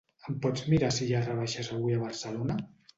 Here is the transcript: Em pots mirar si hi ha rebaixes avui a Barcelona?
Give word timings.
Em 0.29 0.37
pots 0.45 0.63
mirar 0.71 0.89
si 0.97 1.05
hi 1.11 1.15
ha 1.19 1.23
rebaixes 1.29 1.73
avui 1.79 1.97
a 2.01 2.05
Barcelona? 2.09 2.63